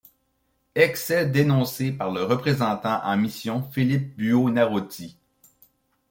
Excès 0.73 1.27
dénoncés 1.27 1.91
par 1.91 2.09
le 2.09 2.23
représentant 2.23 2.99
en 3.03 3.17
mission 3.17 3.61
Philippe 3.71 4.17
Buonarroti. 4.17 5.15